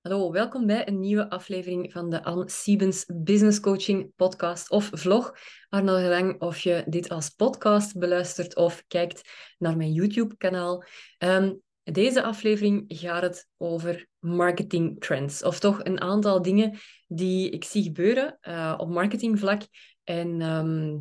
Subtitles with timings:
[0.00, 5.34] Hallo, welkom bij een nieuwe aflevering van de Anne Siebens Business Coaching podcast of vlog.
[5.68, 10.84] Arno gelang of je dit als podcast beluistert of kijkt naar mijn YouTube-kanaal.
[11.18, 17.64] Ehm, deze aflevering gaat het over marketing trends, of toch een aantal dingen die ik
[17.64, 19.62] zie gebeuren uh, op marketingvlak
[20.04, 20.98] en ehm,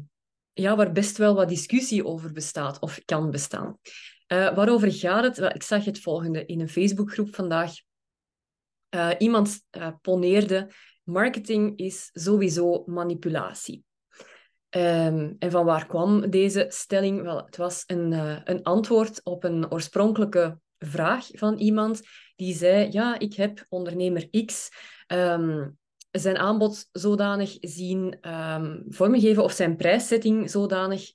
[0.54, 3.77] ja, waar best wel wat discussie over bestaat of kan bestaan.
[4.27, 5.38] Uh, waarover gaat het?
[5.38, 7.71] Wel, ik zag het volgende in een Facebookgroep vandaag.
[8.96, 10.71] Uh, iemand uh, poneerde,
[11.04, 13.84] marketing is sowieso manipulatie.
[14.75, 17.21] Um, en van waar kwam deze stelling?
[17.21, 22.02] Wel, het was een, uh, een antwoord op een oorspronkelijke vraag van iemand
[22.36, 24.70] die zei, ja, ik heb ondernemer X
[25.08, 25.78] um,
[26.11, 31.11] zijn aanbod zodanig zien um, vormgeven of zijn prijszetting zodanig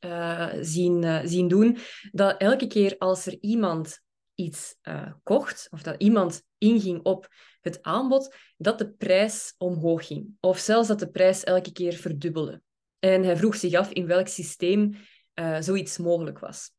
[0.60, 1.78] zien, zien doen,
[2.12, 4.03] dat elke keer als er iemand
[4.34, 4.76] iets
[5.22, 7.28] kocht, of dat iemand inging op
[7.60, 10.36] het aanbod, dat de prijs omhoog ging.
[10.40, 12.62] Of zelfs dat de prijs elke keer verdubbelde.
[12.98, 14.94] En hij vroeg zich af in welk systeem
[15.34, 16.70] uh, zoiets mogelijk was.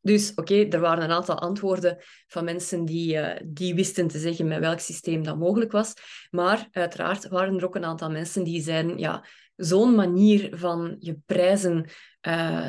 [0.00, 4.48] Dus oké, er waren een aantal antwoorden van mensen die, uh, die wisten te zeggen
[4.48, 5.94] met welk systeem dat mogelijk was.
[6.30, 9.24] Maar uiteraard waren er ook een aantal mensen die zeiden, ja,
[9.56, 11.86] zo'n manier van je prijzen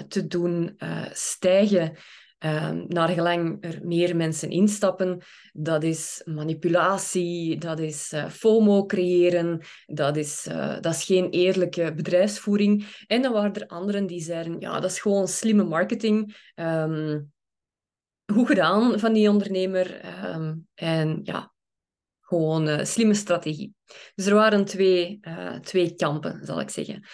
[0.08, 0.80] te doen
[1.12, 1.98] stijgen,
[2.46, 5.22] Um, naar gelang er meer mensen instappen,
[5.54, 11.94] dat is manipulatie, dat is uh, FOMO creëren, dat is, uh, dat is geen eerlijke
[11.94, 13.04] bedrijfsvoering.
[13.08, 16.36] En dan waren er anderen die zeiden, ja, dat is gewoon slimme marketing.
[16.56, 17.32] Um,
[18.34, 20.02] goed gedaan van die ondernemer.
[20.36, 21.54] Um, en ja,
[22.22, 23.74] gewoon uh, slimme strategie.
[24.16, 25.20] Dus er waren twee,
[25.62, 27.08] twee kampen, zal ik zeggen.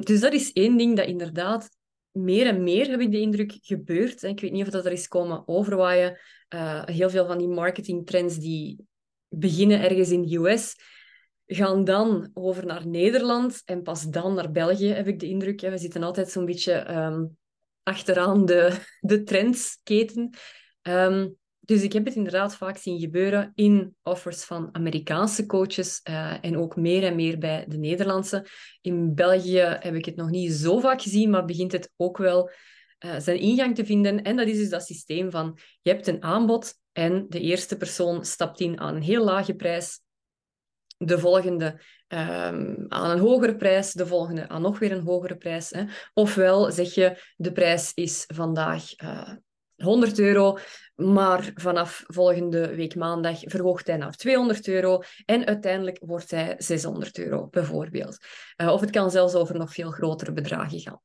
[0.00, 1.78] dus dat is één ding dat inderdaad
[2.12, 4.22] meer en meer, heb ik de indruk, gebeurt.
[4.22, 6.20] Ik weet niet of dat er is komen overwaaien.
[6.54, 8.86] Uh, heel veel van die marketingtrends die
[9.28, 10.74] beginnen ergens in de US,
[11.46, 15.60] gaan dan over naar Nederland en pas dan naar België, heb ik de indruk.
[15.60, 17.36] We zitten altijd zo'n beetje um,
[17.82, 20.34] achteraan de, de trendsketen.
[20.82, 26.44] Um, dus ik heb het inderdaad vaak zien gebeuren in offers van Amerikaanse coaches uh,
[26.44, 28.46] en ook meer en meer bij de Nederlandse.
[28.80, 32.50] In België heb ik het nog niet zo vaak gezien, maar begint het ook wel
[33.04, 34.22] uh, zijn ingang te vinden.
[34.22, 38.24] En dat is dus dat systeem van je hebt een aanbod en de eerste persoon
[38.24, 40.00] stapt in aan een heel lage prijs,
[40.96, 45.70] de volgende um, aan een hogere prijs, de volgende aan nog weer een hogere prijs.
[45.70, 45.84] Hè.
[46.14, 49.34] Ofwel zeg je de prijs is vandaag uh,
[49.82, 50.58] 100 euro,
[50.94, 57.18] maar vanaf volgende week maandag verhoogt hij naar 200 euro en uiteindelijk wordt hij 600
[57.18, 58.18] euro, bijvoorbeeld.
[58.56, 61.00] Uh, of het kan zelfs over nog veel grotere bedragen gaan.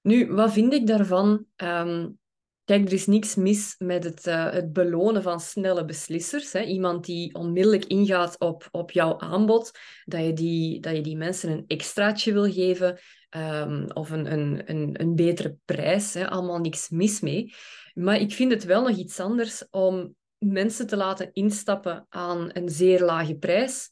[0.00, 1.44] Nu, wat vind ik daarvan?
[1.56, 2.18] Um,
[2.64, 6.52] kijk, er is niks mis met het, uh, het belonen van snelle beslissers.
[6.52, 6.62] Hè?
[6.62, 9.70] Iemand die onmiddellijk ingaat op, op jouw aanbod,
[10.04, 12.98] dat je, die, dat je die mensen een extraatje wil geven
[13.36, 16.14] um, of een, een, een, een betere prijs.
[16.14, 16.30] Hè?
[16.30, 17.54] Allemaal niks mis mee.
[17.94, 22.68] Maar ik vind het wel nog iets anders om mensen te laten instappen aan een
[22.68, 23.90] zeer lage prijs.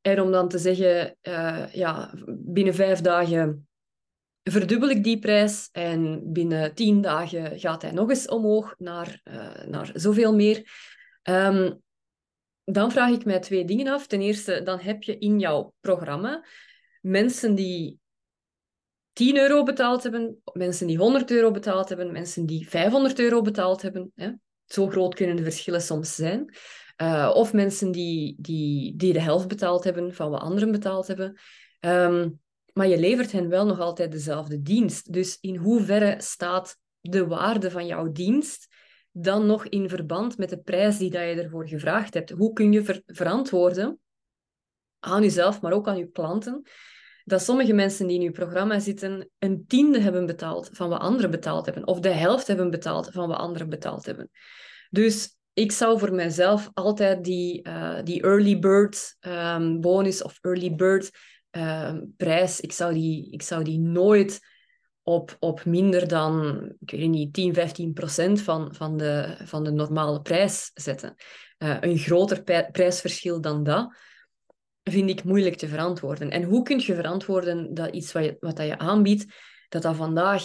[0.00, 3.68] En om dan te zeggen, uh, ja, binnen vijf dagen
[4.42, 9.64] verdubbel ik die prijs en binnen tien dagen gaat hij nog eens omhoog naar, uh,
[9.64, 10.70] naar zoveel meer.
[11.22, 11.82] Um,
[12.64, 14.06] dan vraag ik mij twee dingen af.
[14.06, 16.44] Ten eerste, dan heb je in jouw programma
[17.00, 18.00] mensen die
[19.12, 23.82] 10 euro betaald hebben, mensen die 100 euro betaald hebben, mensen die 500 euro betaald
[23.82, 24.12] hebben.
[24.14, 24.30] Hè?
[24.64, 26.54] Zo groot kunnen de verschillen soms zijn.
[27.02, 31.40] Uh, of mensen die, die, die de helft betaald hebben van wat anderen betaald hebben.
[31.80, 32.40] Um,
[32.72, 35.12] maar je levert hen wel nog altijd dezelfde dienst.
[35.12, 38.68] Dus in hoeverre staat de waarde van jouw dienst
[39.10, 42.30] dan nog in verband met de prijs die dat je ervoor gevraagd hebt?
[42.30, 44.00] Hoe kun je ver verantwoorden
[44.98, 46.62] aan jezelf, maar ook aan je klanten,
[47.24, 51.30] dat sommige mensen die in uw programma zitten een tiende hebben betaald van wat anderen
[51.30, 54.30] betaald hebben, of de helft hebben betaald van wat anderen betaald hebben.
[54.90, 60.74] Dus ik zou voor mezelf altijd die, uh, die early bird um, bonus of early
[60.74, 61.10] bird
[61.50, 64.40] um, prijs, ik zou die, ik zou die nooit
[65.02, 69.70] op, op minder dan, ik weet niet, 10, 15 procent van, van, de, van de
[69.70, 71.14] normale prijs zetten.
[71.58, 72.42] Uh, een groter
[72.72, 73.94] prijsverschil dan dat
[74.82, 76.30] vind ik moeilijk te verantwoorden.
[76.30, 79.26] En hoe kun je verantwoorden dat iets wat je, wat dat je aanbiedt,
[79.68, 80.44] dat dat vandaag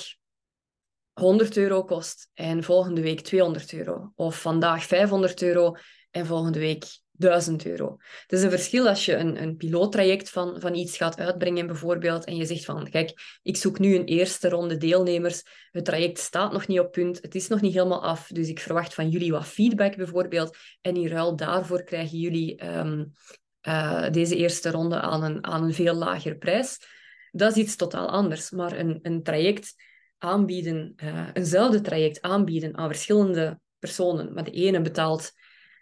[1.14, 4.12] 100 euro kost en volgende week 200 euro?
[4.16, 5.76] Of vandaag 500 euro
[6.12, 7.98] en volgende week 1000 euro.
[8.22, 12.26] Het is een verschil als je een, een piloottraject van, van iets gaat uitbrengen, bijvoorbeeld,
[12.26, 16.52] en je zegt van, kijk, ik zoek nu een eerste ronde deelnemers, het traject staat
[16.52, 19.32] nog niet op punt, het is nog niet helemaal af, dus ik verwacht van jullie
[19.32, 23.04] wat feedback, bijvoorbeeld, en in ruil daarvoor krijgen jullie ehm,
[23.62, 26.78] eh, deze eerste ronde aan een, aan een veel lager prijs.
[27.32, 29.76] Dat is iets totaal anders, maar een, een traject
[30.18, 35.32] aanbieden, uh, eenzelfde traject aanbieden aan verschillende personen, maar de ene betaalt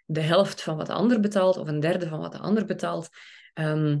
[0.06, 3.08] de helft van wat de ander betaalt, of een derde van wat de ander betaalt.
[3.54, 3.98] Ehm,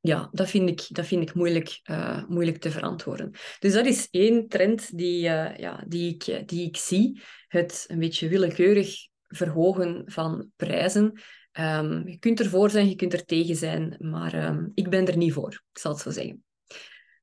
[0.00, 3.30] ja, dat vind ik, dat vind ik moeilijk, uh, moeilijk te verantwoorden.
[3.58, 7.22] Dus dat is één trend die, ja, die, ik, die ik zie.
[7.48, 11.20] Het een beetje willekeurig verhogen van prijzen.
[11.60, 15.16] Um, je kunt ervoor zijn, je kunt er tegen zijn, maar um, ik ben er
[15.16, 16.44] niet voor, ik zal het zo zeggen.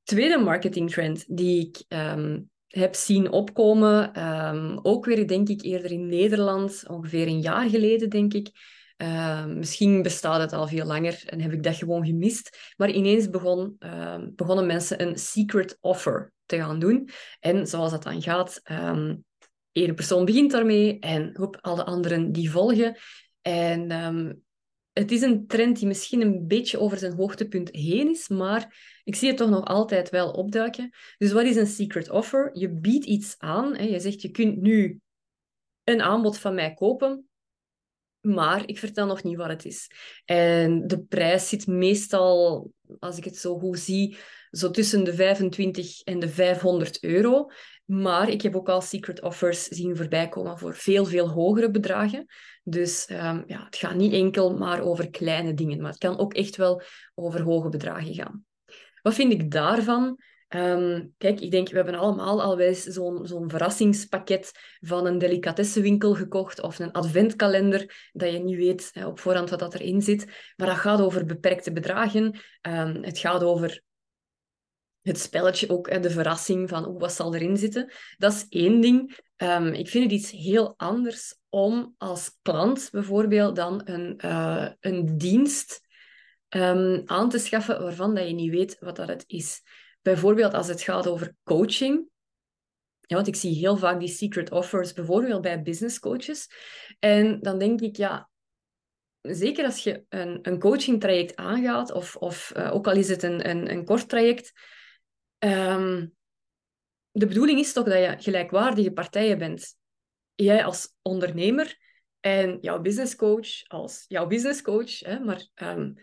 [0.03, 1.83] Tweede marketingtrend die ik
[2.67, 4.15] heb zien opkomen.
[4.85, 8.51] Ook weer, denk ik, eerder in Nederland, ongeveer een jaar geleden, denk ik.
[9.47, 12.73] Misschien bestaat het al veel langer en heb ik dat gewoon gemist.
[12.77, 13.77] Maar ineens begon,
[14.35, 17.09] begonnen mensen een secret offer te gaan doen.
[17.39, 18.61] En zoals dat dan gaat,
[19.71, 22.97] één persoon begint daarmee en hoop, alle anderen die volgen.
[23.47, 23.91] En
[24.93, 29.15] het is een trend die misschien een beetje over zijn hoogtepunt heen is, maar ik
[29.15, 30.89] zie het toch nog altijd wel opduiken.
[31.17, 32.49] Dus wat is een secret offer?
[32.53, 33.75] Je biedt iets aan.
[33.75, 33.83] Hè.
[33.83, 34.99] Je zegt, je kunt nu
[35.83, 37.27] een aanbod van mij kopen,
[38.21, 39.91] maar ik vertel nog niet wat het is.
[40.25, 44.17] En de prijs zit meestal, als ik het zo goed zie,
[44.51, 47.49] zo tussen de 25 en de 500 euro.
[47.85, 52.25] Maar ik heb ook al secret offers zien voorbij komen voor veel, veel hogere bedragen.
[52.63, 56.33] Dus um, ja, het gaat niet enkel maar over kleine dingen, maar het kan ook
[56.33, 56.81] echt wel
[57.15, 58.45] over hoge bedragen gaan.
[59.01, 60.17] Wat vind ik daarvan?
[60.49, 66.13] Um, kijk, ik denk, we hebben allemaal al eens zo'n zo'n verrassingspakket van een delicatessenwinkel
[66.13, 70.25] gekocht of een adventkalender, dat je niet weet hè, op voorhand wat dat erin zit.
[70.55, 72.39] Maar dat gaat over beperkte bedragen.
[72.61, 73.81] Um, het gaat over
[75.05, 77.91] het spelletje ook, de verrassing van oh, wat zal erin zitten.
[78.17, 79.19] Dat is één ding.
[79.37, 85.17] Um, ik vind het iets heel anders om als klant bijvoorbeeld dan een, uh, een
[85.17, 85.81] dienst
[86.49, 89.61] um, aan te schaffen waarvan dat je niet weet wat dat het is.
[90.01, 92.07] Bijvoorbeeld als het gaat over coaching.
[92.99, 96.47] Ja, want ik zie heel vaak die secret offers, bijvoorbeeld bij business coaches.
[96.99, 98.29] En dan denk ik, ja,
[99.21, 103.23] zeker als je een, een coaching traject aangaat, of, of uh, ook al is het
[103.23, 104.53] een, een, een kort traject,
[105.45, 106.13] um,
[107.11, 109.75] de bedoeling is toch dat je gelijkwaardige partijen bent.
[110.35, 111.77] Jij als ondernemer
[112.19, 115.01] en jouw businesscoach als jouw businesscoach.
[115.01, 115.93] Maar um,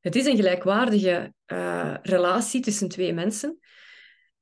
[0.00, 3.58] het is een gelijkwaardige uh, relatie tussen twee mensen.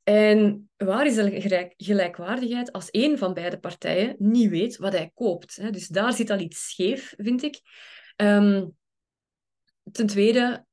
[0.03, 5.57] En waar is de gelijkwaardigheid als één van beide partijen niet weet wat hij koopt?
[5.57, 5.71] Hè?
[5.71, 7.61] Dus daar zit al iets scheef, vind ik.
[8.17, 8.77] Um,
[9.93, 10.67] ten tweede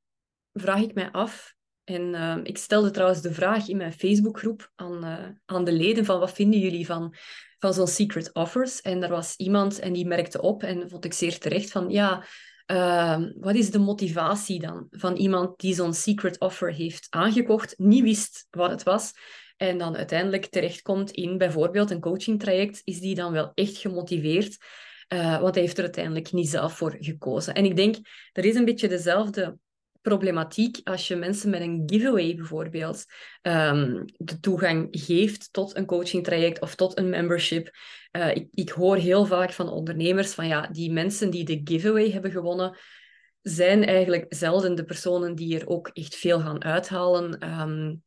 [0.52, 1.54] vraag ik mij af,
[1.88, 6.04] en uh, ik stelde trouwens de vraag in mijn Facebookgroep aan, uh, aan de leden
[6.04, 7.14] van wat vinden jullie van,
[7.58, 8.80] van zo'n secret offers?
[8.80, 12.24] En er was iemand en die merkte op en vond ik zeer terecht van ja,
[12.66, 18.02] uh, wat is de motivatie dan van iemand die zo'n secret offer heeft aangekocht, niet
[18.02, 19.12] wist wat het was
[19.56, 24.56] en dan uiteindelijk terechtkomt in bijvoorbeeld een coachingtraject, is die dan wel echt gemotiveerd?
[25.14, 27.54] Uh, want hij heeft er uiteindelijk niet zelf voor gekozen.
[27.54, 27.96] En ik denk,
[28.32, 29.58] er is een beetje dezelfde
[30.00, 33.04] problematiek als je mensen met een giveaway bijvoorbeeld
[33.42, 37.70] um, de toegang geeft tot een coachingtraject of tot een membership.
[38.12, 42.10] Uh, ik, ik hoor heel vaak van ondernemers van ja, die mensen die de giveaway
[42.10, 42.76] hebben gewonnen,
[43.42, 47.60] zijn eigenlijk zelden de personen die er ook echt veel gaan uithalen.
[47.60, 48.02] Um,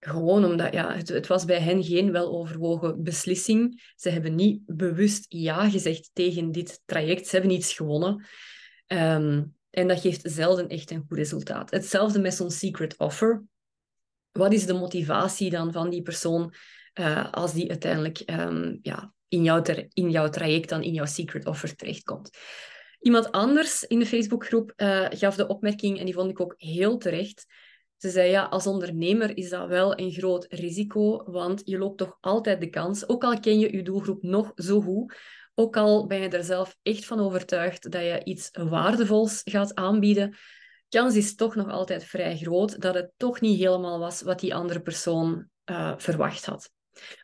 [0.00, 3.92] gewoon omdat ja, het, het, was bij hen geen weloverwogen beslissing.
[3.96, 7.26] Ze hebben niet bewust ja gezegd tegen dit traject.
[7.26, 8.24] Ze hebben iets gewonnen.
[8.86, 11.70] Um, en dat geeft zelden echt een goed resultaat.
[11.70, 13.44] Hetzelfde met zo'n secret offer.
[14.30, 16.54] Wat is de motivatie dan van die persoon
[16.94, 19.62] uh, als die uiteindelijk um, ja, in, jouw
[19.92, 22.30] in jouw traject dan in jouw secret offer terechtkomt?
[23.00, 26.98] Iemand anders in de Facebookgroep uh, gaf de opmerking, en die vond ik ook heel
[26.98, 27.46] terecht.
[27.96, 32.16] Ze zei, ja, als ondernemer is dat wel een groot risico, want je loopt toch
[32.20, 35.16] altijd de kans, ook al ken je je doelgroep nog zo goed,
[35.54, 40.36] ook al ben je er zelf echt van overtuigd dat je iets waardevols gaat aanbieden,
[40.88, 44.54] kans is toch nog altijd vrij groot dat het toch niet helemaal was wat die
[44.54, 46.70] andere persoon uh, verwacht had.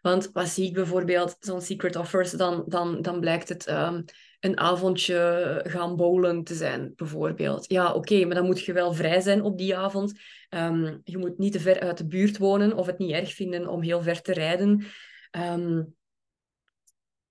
[0.00, 4.04] Want wat zie ik bijvoorbeeld, zo'n secret offers, dan, dan, dan blijkt het um,
[4.40, 7.64] een avondje gaan bowlen te zijn, bijvoorbeeld.
[7.68, 10.21] Ja, oké, maar dan moet je wel vrij zijn op die avond.
[10.50, 13.68] Um, je moet niet te ver uit de buurt wonen of het niet erg vinden
[13.68, 14.85] om heel ver te rijden.
[15.30, 15.95] Um,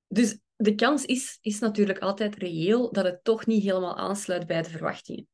[0.08, 4.62] dus de kans is, is natuurlijk altijd reëel dat het toch niet helemaal aansluit bij
[4.62, 5.27] de verwachtingen.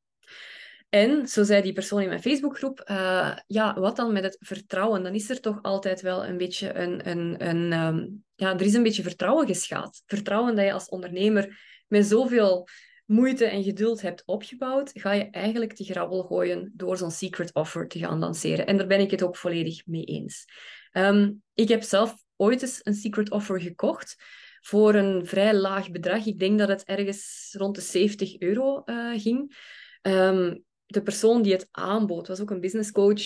[0.89, 5.03] En zo zei die persoon in mijn Facebookgroep, uh, ja, wat dan met het vertrouwen?
[5.03, 7.09] Dan is er toch altijd wel een beetje een...
[7.09, 10.03] een, een um, ja, er is een beetje vertrouwen geschaad.
[10.05, 12.67] Vertrouwen dat je als ondernemer met zoveel
[13.05, 17.87] moeite en geduld hebt opgebouwd, ga je eigenlijk te grabbel gooien door zo'n secret offer
[17.87, 18.65] te gaan lanceren.
[18.65, 20.45] En daar ben ik het ook volledig mee eens.
[20.91, 24.15] Um, ik heb zelf ooit eens een secret offer gekocht
[24.62, 26.25] voor een vrij laag bedrag.
[26.25, 29.70] Ik denk dat het ergens rond de 70 euro uh, ging.
[30.01, 33.22] Um, de persoon die het aanbood, was ook een business coach,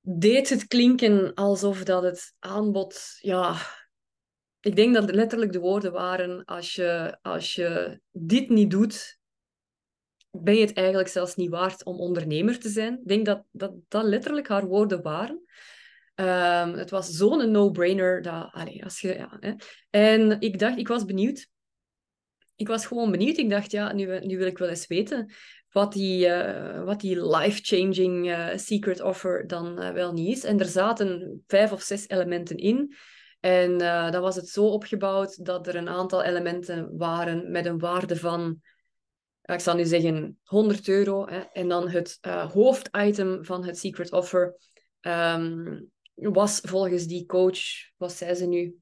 [0.00, 3.56] deed het klinken alsof dat het aanbod, ja,
[4.60, 9.18] ik denk dat letterlijk de woorden waren, als je, als je dit niet doet,
[10.30, 12.94] ben je het eigenlijk zelfs niet waard om ondernemer te zijn.
[12.94, 15.44] Ik denk dat dat, dat letterlijk haar woorden waren.
[16.14, 18.22] Um, het was zo'n no-brainer.
[18.22, 18.50] Dat,
[18.82, 19.52] als je, ja, hè.
[19.90, 21.48] En ik dacht, ik was benieuwd.
[22.56, 23.36] Ik was gewoon benieuwd.
[23.36, 25.32] Ik dacht, ja, nu, nu wil ik wel eens weten
[25.74, 30.44] wat die, uh, wat die life-changing uh, secret offer dan uh, wel niet is.
[30.44, 32.94] En er zaten vijf of zes elementen in.
[33.40, 38.16] En dan was het zo opgebouwd dat er een aantal elementen waren met een waarde
[38.16, 38.60] van,
[39.42, 41.26] ik zal nu zeggen, 100 euro.
[41.26, 42.18] Hè, en dan het
[42.52, 44.56] hoofditem van het secret offer
[45.00, 47.60] um, was volgens die coach,
[47.96, 48.76] wat zei ze nu?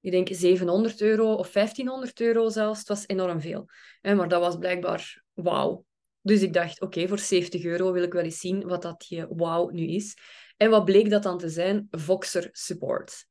[0.00, 2.78] Ik denk 700 euro of 1500 euro zelfs.
[2.78, 3.68] Het was enorm veel.
[4.02, 5.84] Maar dat was blijkbaar wauw.
[6.20, 9.26] Dus ik dacht, oké, voor 70 euro wil ik wel eens zien wat dat je
[9.28, 10.16] wow nu is.
[10.56, 11.86] En wat bleek dat dan te zijn?
[11.90, 13.26] Voxer Support.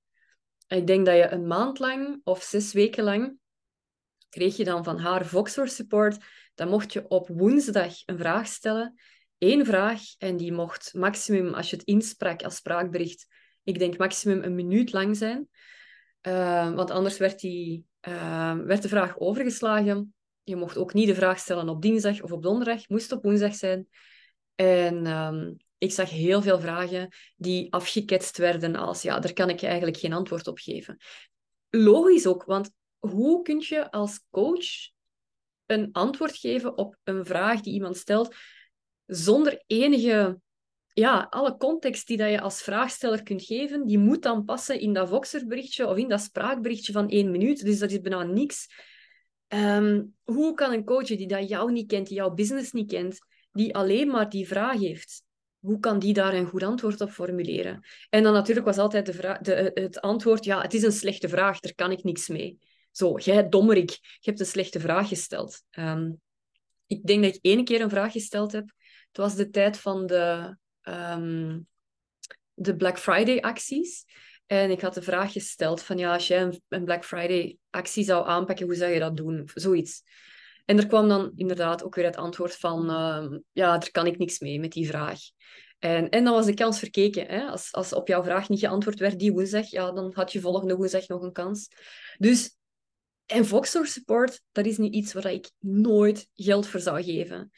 [0.68, 3.38] ik denk dat je een maand lang of zes weken lang
[4.30, 6.18] kreeg je dan van haar Voxer Support.
[6.56, 9.00] Dan mocht je op woensdag een vraag stellen.
[9.38, 13.28] Eén vraag en die mocht maximum, als je het insprak als spraakbericht,
[13.68, 15.50] ik denk maximum een minuut lang zijn.
[16.22, 20.14] Uh, want anders werd, die, uh, werd de vraag overgeslagen.
[20.44, 23.56] Je mocht ook niet de vraag stellen op dinsdag of op donderdag, moest op woensdag
[23.56, 23.88] zijn.
[24.56, 29.62] En um, ik zag heel veel vragen die afgeketst werden als ja, daar kan ik
[29.62, 30.98] eigenlijk geen antwoord op geven.
[31.70, 34.92] Logisch ook, want hoe kun je als coach
[35.66, 38.36] een antwoord geven op een vraag die iemand stelt
[39.06, 40.40] zonder enige
[41.00, 44.94] ja, alle context die dat je als vraagsteller kunt geven, die moet dan passen in
[44.94, 47.66] dat Voxer-berichtje of in dat spraakberichtje van één minuut.
[47.66, 48.68] Dus dat is bijna niks.
[49.48, 53.20] Ehm, hoe kan een coach die dat jou niet kent, die jouw business niet kent,
[53.52, 55.24] die alleen maar die vraag heeft,
[55.60, 57.86] hoe kan die daar een goed antwoord op formuleren?
[58.10, 61.30] En dan natuurlijk was altijd de vraag, de, het antwoord, ja, het is een slechte
[61.30, 62.58] vraag, daar kan ik niks mee.
[62.92, 65.64] Zo, jij dommerik, je hebt een slechte vraag gesteld.
[65.70, 66.12] Ehm,
[66.86, 68.72] ik denk dat ik één keer een vraag gesteld heb.
[69.08, 70.56] Het was de tijd van de,
[70.88, 71.68] um,
[72.54, 74.06] de Black Friday acties.
[74.46, 78.28] En ik had de vraag gesteld van ja, als jij een, Black Friday actie zou
[78.28, 79.50] aanpakken, hoe zou je dat doen?
[79.54, 80.04] Zoiets.
[80.66, 84.18] En er kwam dan inderdaad ook weer het antwoord van uh, ja, daar kan ik
[84.18, 85.20] niks mee met die vraag.
[85.80, 87.28] En, en dan was de kans verkeken.
[87.28, 87.46] Hè?
[87.46, 90.76] Als, als op jouw vraag niet geantwoord werd die woensdag, ja, dan had je volgende
[90.76, 91.68] woensdag nog een kans.
[92.18, 92.56] Dus,
[93.26, 97.52] en Voxer Support, dat is niet iets waar ik nooit geld voor zou geven.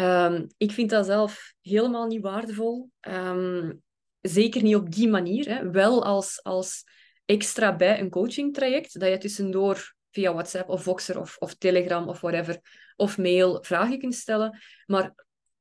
[0.00, 2.90] Um, ik vind dat zelf helemaal niet waardevol.
[3.08, 3.82] Um,
[4.20, 5.48] zeker niet op die manier.
[5.48, 5.70] Hè.
[5.70, 6.84] Wel als, als
[7.24, 12.20] extra bij een coachingtraject, dat je tussendoor via WhatsApp of Voxer of, of Telegram of
[12.20, 12.60] whatever,
[12.96, 14.58] of mail vragen kunt stellen.
[14.86, 15.14] Maar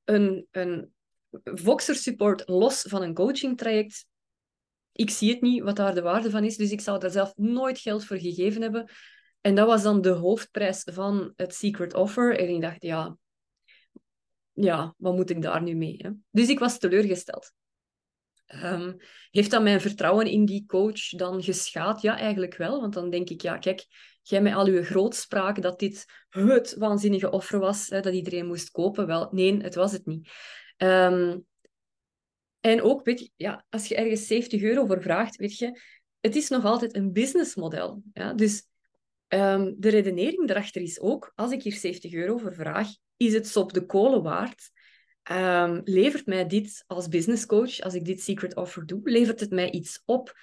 [0.03, 0.93] een, een
[1.43, 4.05] Voxer support los van een coachingtraject,
[4.91, 7.33] ik zie het niet wat daar de waarde van is, dus ik zou daar zelf
[7.35, 8.89] nooit geld voor gegeven hebben.
[9.41, 12.39] En dat was dan de hoofdprijs van het secret offer.
[12.39, 13.17] En ik dacht, ja,
[14.59, 15.95] ja wat moet ik daar nu mee?
[15.97, 16.09] Hè?
[16.31, 17.53] Dus ik was teleurgesteld.
[18.63, 18.95] Um,
[19.31, 22.01] heeft dat mijn vertrouwen in die coach dan geschaad?
[22.01, 22.81] Ja, eigenlijk wel.
[22.81, 23.85] Want dan denk ik, ja, kijk,
[24.21, 28.71] jij met al je grootspraak dat dit het waanzinnige offer was, hè, dat iedereen moest
[28.71, 29.07] kopen.
[29.07, 30.29] Wel, nee, het was het niet.
[30.77, 31.45] Um,
[32.59, 35.79] en ook, weet je, ja, als je ergens 70 euro voor vraagt, weet je,
[36.19, 38.03] het is nog altijd een businessmodel.
[38.13, 38.33] Ja?
[38.33, 38.67] Dus
[39.27, 43.55] um, de redenering daarachter is ook, als ik hier 70 euro voor vraag, is het
[43.55, 44.71] op de kolen waard?
[45.31, 49.49] Um, levert mij dit als business coach, als ik dit secret offer doe, levert het
[49.49, 50.39] mij iets op?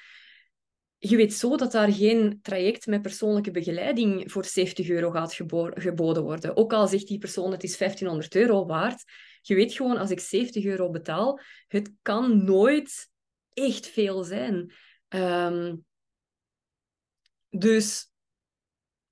[0.99, 5.35] Je weet zo dat daar geen traject met persoonlijke begeleiding voor 70 euro gaat
[5.75, 6.57] geboden worden.
[6.57, 9.05] Ook al zegt die persoon het is 1500 euro waard.
[9.43, 13.11] Je weet gewoon, als ik 70 euro betaal, het kan nooit
[13.53, 14.73] echt veel zijn.
[15.09, 15.85] Um,
[17.51, 18.11] dus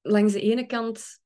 [0.01, 1.21] langs de ene kant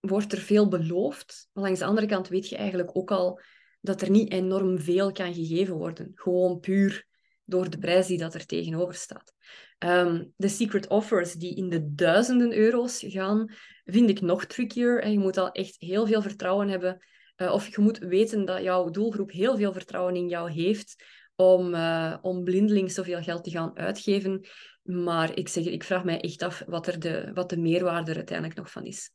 [0.00, 3.40] wordt er veel beloofd, maar langs de andere kant weet je eigenlijk ook al
[3.80, 6.10] dat er niet enorm veel kan gegeven worden.
[6.14, 7.06] Gewoon puur
[7.44, 9.32] door de prijs die dat er tegenover staat.
[9.78, 13.52] Ehm, de secret offers die in de duizenden euro's gaan,
[13.84, 15.02] vind ik nog trickier.
[15.02, 17.06] En je moet al echt heel veel vertrouwen hebben.
[17.36, 21.04] Uh, of je moet weten dat jouw doelgroep heel veel vertrouwen in jou heeft
[21.36, 24.46] om, uh, om blindelings zoveel geld te gaan uitgeven.
[24.82, 28.16] Maar ik, zeg, ik vraag mij echt af wat, er de, wat de meerwaarde er
[28.16, 29.10] uiteindelijk nog van is.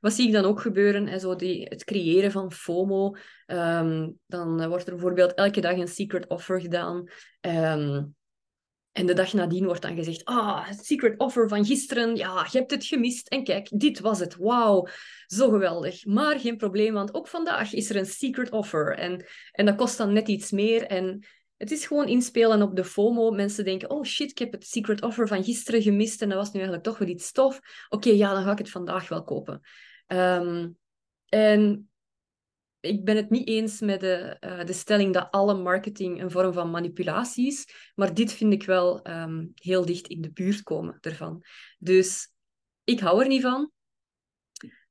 [0.00, 1.06] Wat zie ik dan ook gebeuren?
[1.06, 1.18] Hè?
[1.18, 3.16] Zo die, het creëren van FOMO.
[3.46, 7.08] Um, dan wordt er bijvoorbeeld elke dag een secret offer gedaan.
[7.40, 8.14] Um,
[8.94, 12.58] en de dag nadien wordt dan gezegd, ah, het secret offer van gisteren, ja, je
[12.58, 13.28] hebt het gemist.
[13.28, 14.36] En kijk, dit was het.
[14.36, 14.86] Wauw,
[15.26, 16.04] zo geweldig.
[16.04, 18.96] Maar geen probleem, want ook vandaag is er een secret offer.
[18.96, 20.86] En, en dat kost dan net iets meer.
[20.86, 21.24] En
[21.56, 23.30] het is gewoon inspelen op de FOMO.
[23.30, 26.52] Mensen denken, oh shit, ik heb het secret offer van gisteren gemist en dat was
[26.52, 27.60] nu eigenlijk toch wel iets tof.
[27.88, 29.60] Oké, ja, dan ga ik het vandaag wel kopen.
[30.06, 30.78] Um,
[31.28, 31.88] en
[32.80, 36.52] ik ben het niet eens met de, uh, de stelling dat alle marketing een vorm
[36.52, 40.98] van manipulatie is, maar dit vind ik wel um, heel dicht in de buurt komen
[41.00, 41.44] ervan.
[41.78, 42.32] Dus
[42.84, 43.70] ik hou er niet van.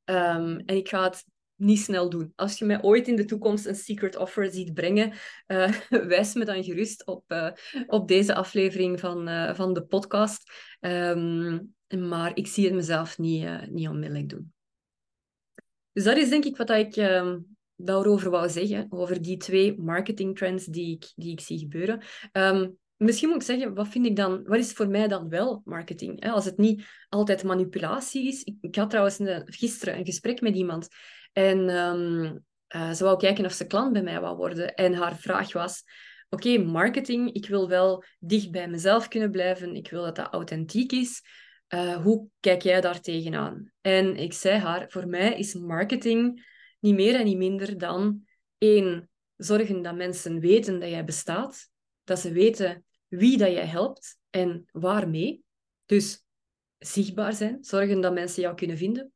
[0.05, 1.25] Um, en ik ga het
[1.63, 2.33] niet snel doen.
[2.35, 5.13] Als je mij ooit in de toekomst een secret offer ziet brengen,
[5.47, 5.73] uh,
[6.13, 7.51] wijs me dan gerust op, uh,
[7.87, 10.51] op deze aflevering van, uh, van de podcast.
[10.79, 14.53] Um, maar ik zie het mezelf niet, niet onmiddellijk doen.
[15.91, 20.37] Dus dat is denk ik wat ik um, daarover wou zeggen, over die twee marketing
[20.37, 22.01] trends die ik, die ik zie gebeuren.
[22.31, 25.61] Um, misschien moet ik zeggen, wat vind ik dan, wat is voor mij dan wel
[25.65, 26.23] marketing?
[26.23, 26.29] Hè?
[26.29, 28.43] Als het niet altijd manipulatie is.
[28.61, 30.87] Ik, had trouwens gisteren een gesprek met iemand
[31.33, 34.73] en um, uh, ze wou kijken of ze klant bij mij wou worden.
[34.75, 35.83] En haar vraag was:
[36.29, 39.75] Oké, marketing, ik wil wel dicht bij mezelf kunnen blijven.
[39.75, 41.21] Ik wil dat dat authentiek is.
[41.73, 43.71] Uh, hoe kijk jij daar tegenaan?
[43.81, 49.09] En ik zei haar: Voor mij is marketing niet meer en niet minder dan één,
[49.35, 51.69] zorgen dat mensen weten dat jij bestaat,
[52.03, 55.43] dat ze weten wie dat jij helpt en waarmee.
[55.85, 56.25] Dus
[56.77, 59.11] zichtbaar zijn, zorgen dat mensen jou kunnen vinden.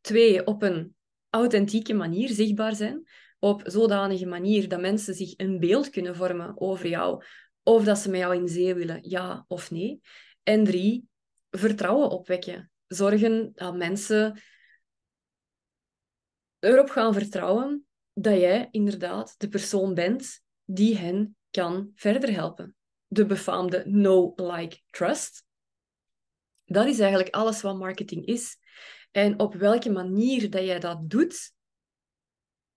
[0.00, 0.94] Twee, op een
[1.30, 3.08] authentieke manier zichtbaar zijn.
[3.38, 7.24] Op zodanige manier dat mensen zich een beeld kunnen vormen over jou.
[7.62, 10.00] Of dat ze met jou in zee willen, ja of nee.
[10.42, 11.08] En drie,
[11.50, 12.70] vertrouwen opwekken.
[12.86, 14.40] Zorgen dat mensen
[16.58, 22.74] erop gaan vertrouwen dat jij inderdaad de persoon bent die hen kan verder helpen.
[23.06, 25.44] De befaamde know, like, trust.
[26.64, 28.56] Dat is eigenlijk alles wat marketing is.
[29.10, 31.52] En op welke manier dat jij dat doet,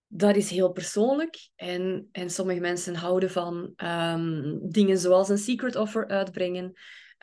[0.08, 1.50] dat is heel persoonlijk.
[1.56, 6.74] En, en sommige mensen houden van um, dingen zoals een secret offer uitbrengen.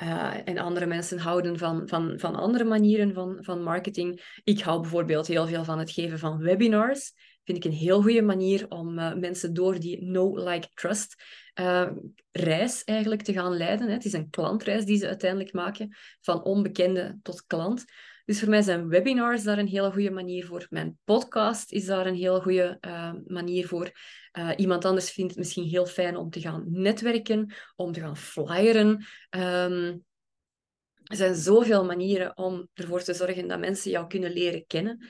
[0.03, 4.40] Uh, en andere mensen houden van, van, van andere manieren van, van marketing.
[4.44, 7.12] Ik hou bijvoorbeeld heel veel van het geven van webinars.
[7.44, 11.25] Vind ik een heel goede manier om uh, mensen door die know, like, trust
[11.61, 11.90] uh,
[12.31, 13.87] reis eigenlijk te gaan leiden.
[13.87, 13.92] Hè.
[13.92, 17.85] Het is een klantreis die ze uiteindelijk maken, van onbekende tot klant.
[18.31, 20.66] Dus voor mij zijn webinars daar een hele goede manier voor.
[20.69, 23.90] Mijn podcast is daar een heel goede uh, manier voor.
[24.38, 28.16] Uh, iemand anders vindt het misschien heel fijn om te gaan netwerken, om te gaan
[28.16, 28.88] flyeren.
[29.31, 30.05] Um,
[31.05, 35.07] er zijn zoveel manieren om ervoor te zorgen dat mensen jou kunnen leren kennen.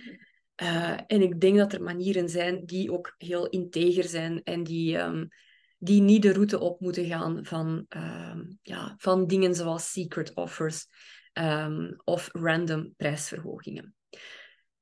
[0.62, 4.98] Uh, en ik denk dat er manieren zijn die ook heel integer zijn en die,
[4.98, 5.28] um,
[5.78, 10.86] die niet de route op moeten gaan van, um, ja, van dingen zoals secret offers
[11.32, 13.94] um, of random prijsverhogingen.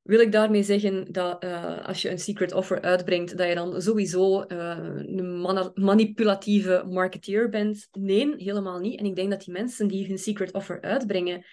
[0.02, 3.82] Wil ik daarmee zeggen dat uh, als je een secret offer uitbrengt, dat je dan
[3.82, 7.88] sowieso uh, een man manipulatieve marketeer bent?
[7.92, 8.98] Nee, helemaal niet.
[8.98, 11.44] En ik denk dat die mensen die hun secret offer uitbrengen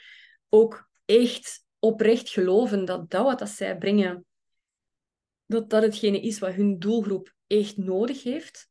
[0.49, 4.25] ook echt oprecht geloven dat dat wat dat zij brengen,
[5.45, 8.69] dat dat hetgene is wat hun doelgroep echt nodig heeft.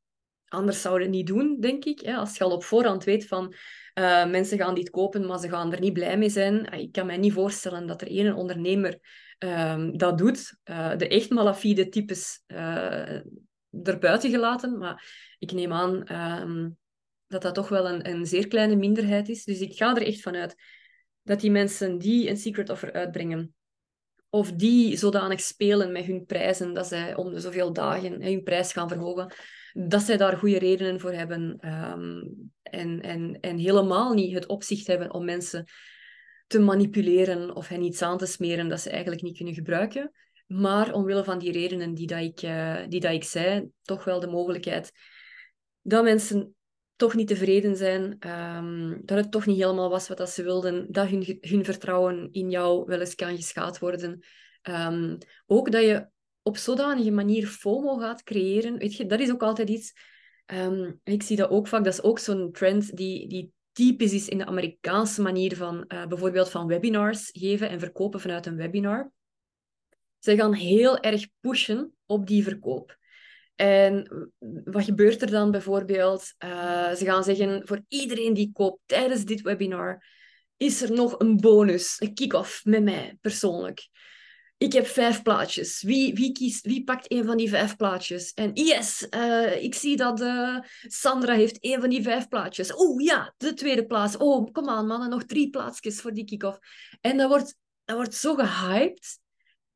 [0.49, 2.09] Anders zouden het niet doen, denk ik.
[2.09, 3.55] Als je al op voorhand weet van
[3.95, 6.69] uh, mensen gaan dit kopen, maar ze gaan er niet blij mee zijn.
[6.69, 8.99] Ah, ik kan mij niet voorstellen dat er één ondernemer
[9.39, 10.57] um, dat doet.
[10.65, 13.21] Uh, de echt malafide types uh,
[13.83, 14.79] erbuiten gelaten.
[14.79, 16.77] Maar ik neem aan um,
[17.27, 19.45] dat dat toch wel een, een zeer kleine minderheid is.
[19.45, 20.55] Dus ik ga er echt vanuit
[21.23, 23.55] dat die mensen die een secret offer uitbrengen,
[24.29, 28.73] of die zodanig spelen met hun prijzen dat zij om de zoveel dagen hun prijs
[28.73, 29.33] gaan verhogen,
[29.77, 34.87] dat zij daar goede redenen voor hebben um, en, en, en helemaal niet het opzicht
[34.87, 35.65] hebben om mensen
[36.47, 40.13] te manipuleren of hen iets aan te smeren dat ze eigenlijk niet kunnen gebruiken.
[40.47, 44.21] Maar omwille van die redenen die, dat ik, uh, die dat ik zei, toch wel
[44.21, 44.93] de mogelijkheid
[45.83, 46.55] dat mensen
[46.97, 48.19] toch niet tevreden zijn,
[48.57, 52.29] um, dat het toch niet helemaal was wat dat ze wilden, dat hun, hun vertrouwen
[52.33, 54.25] in jou wel eens kan geschaad worden.
[54.63, 56.07] Um, ook dat je
[56.45, 58.79] op zodanige manier FOMO gaat creëren.
[58.79, 59.93] Weet je, dat is ook altijd iets
[60.47, 64.29] Ehm, ik zie dat ook vaak, dat is ook zo'n trend die, die typisch is
[64.29, 69.13] in de Amerikaanse manier van uh, bijvoorbeeld van webinars geven en verkopen vanuit een webinar.
[70.19, 72.99] Ze gaan heel erg pushen op die verkoop.
[73.55, 74.09] En
[74.65, 76.35] wat gebeurt er dan bijvoorbeeld?
[76.45, 80.07] Uh, ze gaan zeggen, voor iedereen die koopt tijdens dit webinar,
[80.57, 83.89] is er nog een bonus, een kick-off met mij persoonlijk.
[84.57, 85.83] Ik heb vijf plaatjes.
[85.83, 88.33] Wie, wie, kiest, wie pakt een van die vijf plaatjes?
[88.33, 92.81] En yes, uh, ik zie dat uh, Sandra heeft een van die vijf plaatjes.
[92.81, 94.17] Oeh, ja, de tweede plaats.
[94.17, 96.59] Oh, kom aan, mannen, nog drie plaatsjes voor die kick-off.
[97.01, 99.19] En dat wordt, dat wordt zo gehyped.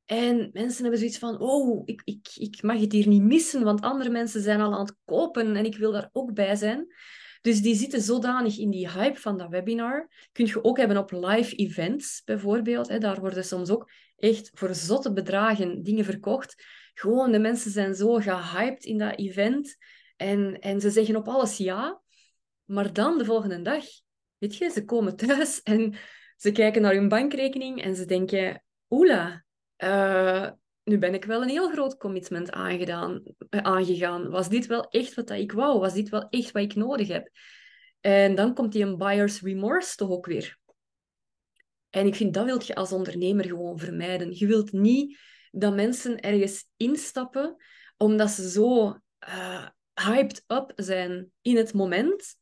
[0.04, 3.80] En mensen hebben zoiets van, oh, ik, ik, ik mag het hier niet missen, want
[3.80, 6.86] andere mensen zijn al aan het kopen en ik wil daar ook bij zijn.
[7.40, 10.10] Dus die zitten zodanig in die hype van dat webinar.
[10.32, 12.88] Kun je ook hebben op live events bijvoorbeeld.
[12.88, 12.98] Hè.
[12.98, 16.64] Daar worden soms ook echt voor zotte bedragen dingen verkocht.
[16.94, 19.76] Gewoon, de mensen zijn zo gehyped in dat event.
[20.16, 22.02] En, en ze zeggen op alles ja.
[22.64, 23.84] Maar dan de volgende dag,
[24.38, 25.94] weet je, ze komen thuis en
[26.36, 29.44] ze kijken naar hun bankrekening en ze denken, oela,
[29.84, 30.50] uh,
[30.88, 34.30] nu ben ik wel een heel groot commitment aangedaan, eh, aangegaan.
[34.30, 35.78] Was dit wel echt wat ik wou?
[35.78, 37.30] Was dit wel echt wat ik nodig heb?
[38.00, 40.58] En dan komt die een buyer's remorse toch ook weer.
[41.90, 44.38] En ik vind dat wil je als ondernemer gewoon vermijden.
[44.38, 45.18] Je wilt niet
[45.50, 47.56] dat mensen ergens instappen
[47.96, 48.98] omdat ze zo
[49.28, 52.36] uh, hyped up zijn in het moment,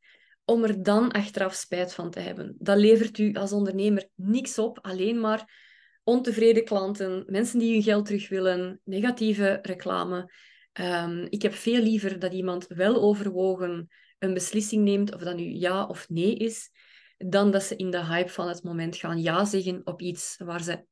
[0.45, 2.57] om er dan achteraf spijt van te hebben.
[2.59, 5.65] Dat levert u als ondernemer niks op, alleen maar
[6.07, 10.33] ontevreden klanten, mensen die hun geld terug willen, negatieve reclame.
[10.73, 13.89] Um, ik heb veel liever dat iemand wel overwogen
[14.19, 16.71] een beslissing neemt, of dat nu ja of nee is,
[17.17, 20.63] dan dat ze in de hype van het moment gaan ja zeggen op iets waar
[20.63, 20.85] ze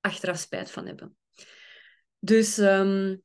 [0.00, 1.16] achteraf spijt van hebben.
[2.18, 3.22] Dus um,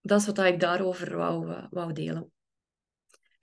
[0.00, 2.32] dat is wat ik daarover wou, uh, wou delen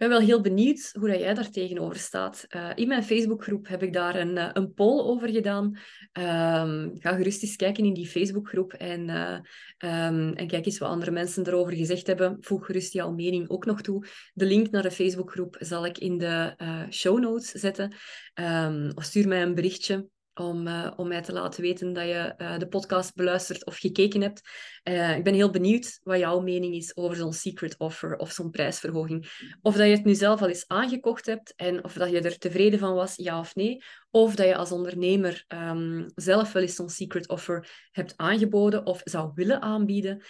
[0.01, 2.45] ben wel heel benieuwd hoe dat jij daar tegenover staat.
[2.49, 5.65] Uh, in mijn Facebookgroep heb ik daar een, uh, een poll over gedaan.
[5.65, 9.33] Um, ga gerust eens kijken in die Facebookgroep en, uh,
[9.77, 12.37] um, en kijk eens wat andere mensen erover gezegd hebben.
[12.39, 14.05] Voeg gerust jouw mening ook nog toe.
[14.33, 16.55] De link naar de Facebookgroep zal ik in de
[16.89, 17.95] show notes zetten.
[18.33, 22.33] Um, of stuur mij een berichtje om, uh, om mij te laten weten dat je
[22.37, 24.41] uh, de podcast beluisterd of gekeken hebt.
[24.83, 28.49] Uh, ik ben heel benieuwd wat jouw mening is over zo'n secret offer of zo'n
[28.49, 29.47] prijsverhoging.
[29.61, 32.37] Of dat je het nu zelf al eens aangekocht hebt en of dat je er
[32.37, 33.83] tevreden van was, ja of nee.
[34.09, 39.01] Of dat je als ondernemer um, zelf wel eens zo'n secret offer hebt aangeboden of
[39.03, 40.23] zou willen aanbieden.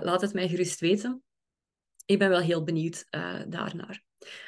[0.00, 1.22] laat het mij gerust weten.
[2.06, 3.04] Ik ben wel heel benieuwd
[3.48, 4.02] daarnaar.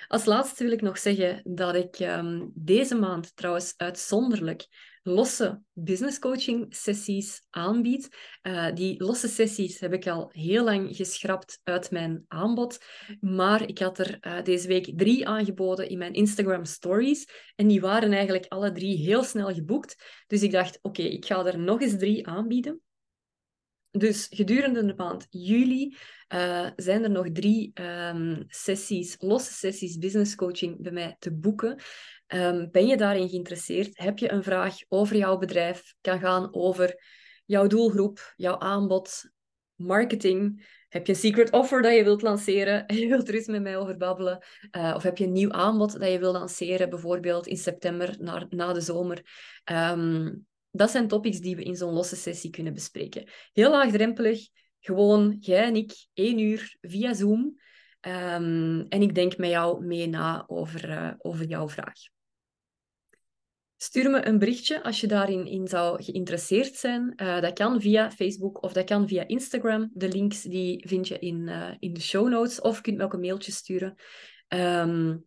[0.08, 4.66] Als laatste wil ik nog zeggen dat ik um, deze maand trouwens uitzonderlijk
[5.06, 8.08] losse business coaching sessies aanbied.
[8.42, 12.84] Uh, die losse sessies heb ik al heel lang geschrapt uit mijn aanbod.
[13.20, 17.28] Maar ik had er uh, deze week drie aangeboden in mijn Instagram stories.
[17.54, 20.24] En die waren eigenlijk alle drie heel snel geboekt.
[20.26, 22.80] Dus ik dacht, oké, ik ga er nog eens drie aanbieden.
[23.98, 25.96] Dus gedurende de maand juli
[26.34, 31.80] uh, zijn er nog drie um, sessies, losse sessies business coaching bij mij te boeken.
[32.28, 33.98] Um, ben je daarin geïnteresseerd?
[33.98, 35.94] Heb je een vraag over jouw bedrijf?
[36.00, 37.02] Kan gaan over
[37.44, 39.30] jouw doelgroep, jouw aanbod,
[39.74, 40.66] marketing.
[40.88, 43.62] Heb je een secret offer dat je wilt lanceren en je wilt er eens met
[43.62, 44.44] mij over babbelen?
[44.70, 48.46] Uh, of heb je een nieuw aanbod dat je wilt lanceren, bijvoorbeeld in september na,
[48.50, 49.24] na de zomer?
[49.64, 53.28] Um, dat zijn topics die we in zo'n losse sessie kunnen bespreken.
[53.52, 54.48] Heel laagdrempelig,
[54.80, 57.40] gewoon jij en ik, één uur via Zoom.
[58.00, 61.94] Um, en ik denk met jou mee na over, uh, over jouw vraag.
[63.76, 67.12] Stuur me een berichtje als je daarin in zou geïnteresseerd zijn.
[67.16, 69.90] Uh, dat kan via Facebook of dat kan via Instagram.
[69.94, 72.60] De links die vind je in, uh, in de show notes.
[72.60, 73.94] Of je kunt me ook een mailtje sturen.
[74.48, 75.24] Um,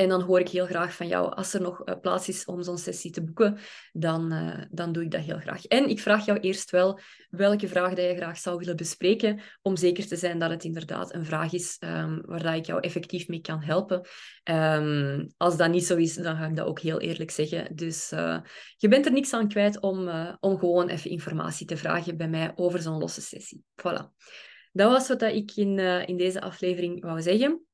[0.00, 2.62] en dan hoor ik heel graag van jou, als er nog uh, plaats is om
[2.62, 3.58] zo'n sessie te boeken,
[3.92, 5.66] dan, uh, dan doe ik dat heel graag.
[5.66, 9.76] En ik vraag jou eerst wel welke vraag dat je graag zou willen bespreken, om
[9.76, 13.28] zeker te zijn dat het inderdaad een vraag is um, waar dat ik jou effectief
[13.28, 14.00] mee kan helpen.
[14.44, 17.76] Um, als dat niet zo is, dan ga ik dat ook heel eerlijk zeggen.
[17.76, 18.38] Dus uh,
[18.76, 20.08] je bent er niks aan kwijt om,
[20.40, 23.64] om gewoon even informatie te vragen bij mij over zo'n losse sessie.
[23.76, 24.04] Voilà.
[24.72, 27.64] Dat was wat ik in, in deze aflevering wou zeggen.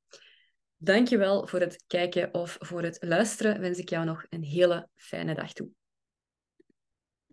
[0.77, 3.61] Dankjewel voor het kijken of voor het luisteren.
[3.61, 5.69] Wens ik jou nog een hele fijne dag toe.